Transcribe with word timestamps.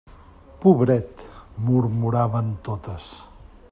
Pobret! 0.63 1.21
–murmuraven 1.57 2.53
totes. 2.69 3.15